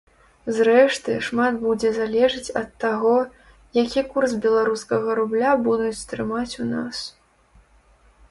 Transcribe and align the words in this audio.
Зрэшты, 0.57 1.17
шмат 1.25 1.57
будзе 1.65 1.89
залежыць 1.97 2.53
ад 2.61 2.69
таго, 2.85 3.11
які 3.83 4.01
курс 4.15 4.31
беларускага 4.45 5.09
рубля 5.19 5.51
будуць 5.67 6.05
трымаць 6.15 6.55
у 6.65 6.65
нас. 6.73 7.05